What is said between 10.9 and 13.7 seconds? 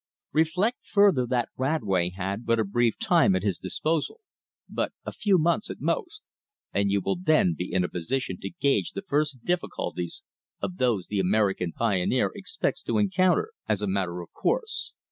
the American pioneer expects to encounter